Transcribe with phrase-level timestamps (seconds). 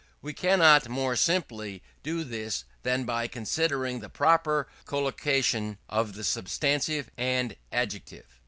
[0.19, 7.11] We cannot more simply do this than by considering the proper collocation of the substantive
[7.19, 8.25] and adjective.